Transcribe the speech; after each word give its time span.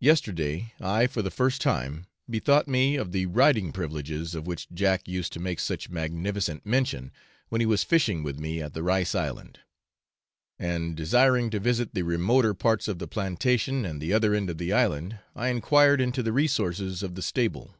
Yesterday 0.00 0.74
I 0.82 1.06
for 1.06 1.22
the 1.22 1.30
first 1.30 1.62
time 1.62 2.04
bethought 2.28 2.68
me 2.68 2.96
of 2.96 3.10
the 3.10 3.24
riding 3.24 3.72
privileges 3.72 4.34
of 4.34 4.46
which 4.46 4.68
Jack 4.70 5.08
used 5.08 5.32
to 5.32 5.40
make 5.40 5.60
such 5.60 5.88
magnificent 5.88 6.66
mention 6.66 7.10
when 7.48 7.62
he 7.62 7.66
was 7.66 7.82
fishing 7.82 8.22
with 8.22 8.38
me 8.38 8.60
at 8.60 8.74
the 8.74 8.82
rice 8.82 9.14
island; 9.14 9.60
and 10.58 10.94
desiring 10.94 11.48
to 11.52 11.58
visit 11.58 11.94
the 11.94 12.02
remoter 12.02 12.52
parts 12.52 12.86
of 12.86 12.98
the 12.98 13.08
plantation 13.08 13.86
and 13.86 13.98
the 13.98 14.12
other 14.12 14.34
end 14.34 14.50
of 14.50 14.58
the 14.58 14.74
island, 14.74 15.18
I 15.34 15.48
enquired 15.48 16.02
into 16.02 16.22
the 16.22 16.34
resources 16.34 17.02
of 17.02 17.14
the 17.14 17.22
stable. 17.22 17.74